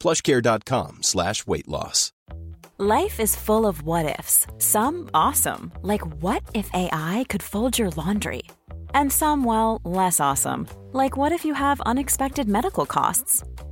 [0.00, 2.12] plushcare.com slash weight loss.
[2.78, 4.46] Life is full of what ifs.
[4.58, 8.42] Some awesome, like what if AI could fold your laundry?
[8.92, 13.42] And some, well, less awesome, like what if you have unexpected medical costs?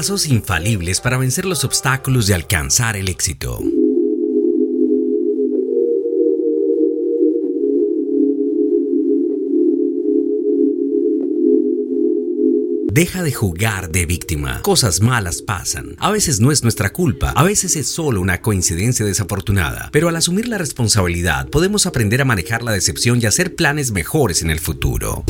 [0.00, 3.58] Pasos infalibles para vencer los obstáculos y alcanzar el éxito.
[12.90, 14.62] Deja de jugar de víctima.
[14.62, 15.96] Cosas malas pasan.
[15.98, 19.90] A veces no es nuestra culpa, a veces es solo una coincidencia desafortunada.
[19.92, 24.40] Pero al asumir la responsabilidad podemos aprender a manejar la decepción y hacer planes mejores
[24.40, 25.26] en el futuro.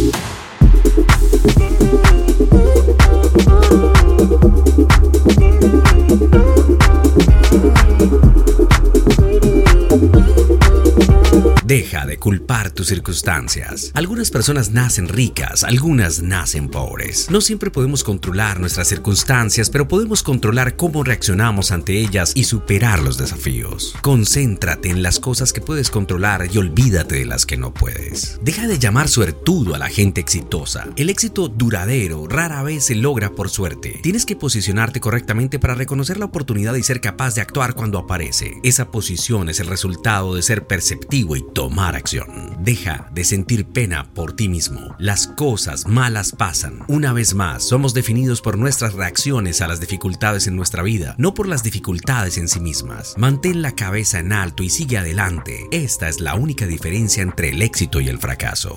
[11.91, 13.91] Deja de culpar tus circunstancias.
[13.95, 17.29] Algunas personas nacen ricas, algunas nacen pobres.
[17.33, 23.03] No siempre podemos controlar nuestras circunstancias, pero podemos controlar cómo reaccionamos ante ellas y superar
[23.03, 23.97] los desafíos.
[24.03, 28.39] Concéntrate en las cosas que puedes controlar y olvídate de las que no puedes.
[28.41, 30.87] Deja de llamar suertudo a la gente exitosa.
[30.95, 33.99] El éxito duradero rara vez se logra por suerte.
[34.01, 38.61] Tienes que posicionarte correctamente para reconocer la oportunidad y ser capaz de actuar cuando aparece.
[38.63, 42.57] Esa posición es el resultado de ser perceptivo y tomar acción.
[42.61, 44.95] Deja de sentir pena por ti mismo.
[44.99, 46.81] Las cosas malas pasan.
[46.89, 51.35] Una vez más, somos definidos por nuestras reacciones a las dificultades en nuestra vida, no
[51.35, 53.15] por las dificultades en sí mismas.
[53.17, 55.67] Mantén la cabeza en alto y sigue adelante.
[55.71, 58.75] Esta es la única diferencia entre el éxito y el fracaso.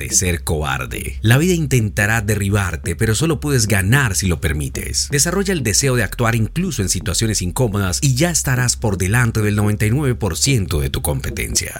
[0.00, 1.18] De ser cobarde.
[1.20, 5.08] La vida intentará derribarte, pero solo puedes ganar si lo permites.
[5.10, 9.56] Desarrolla el deseo de actuar incluso en situaciones incómodas y ya estarás por delante del
[9.56, 11.78] 99% de tu competencia.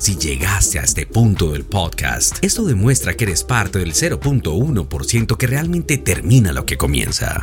[0.00, 5.46] Si llegaste a este punto del podcast, esto demuestra que eres parte del 0.1% que
[5.46, 7.42] realmente termina lo que comienza.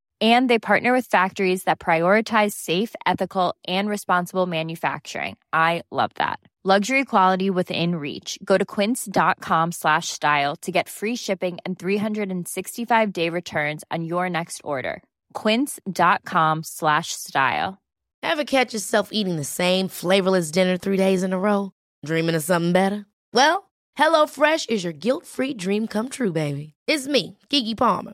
[0.21, 5.37] And they partner with factories that prioritize safe, ethical, and responsible manufacturing.
[5.51, 6.39] I love that.
[6.63, 8.37] Luxury quality within reach.
[8.45, 14.29] Go to quince.com slash style to get free shipping and 365 day returns on your
[14.29, 15.01] next order.
[15.33, 17.79] Quince.com slash style.
[18.21, 21.71] Ever catch yourself eating the same flavorless dinner three days in a row?
[22.05, 23.07] Dreaming of something better?
[23.33, 26.75] Well, hello fresh is your guilt free dream come true, baby.
[26.85, 28.13] It's me, gigi Palmer.